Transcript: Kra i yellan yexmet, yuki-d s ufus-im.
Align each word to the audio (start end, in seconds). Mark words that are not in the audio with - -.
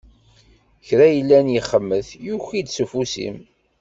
Kra 0.87 1.05
i 1.09 1.13
yellan 1.15 1.47
yexmet, 1.55 2.07
yuki-d 2.25 2.67
s 2.75 2.77
ufus-im. 2.83 3.37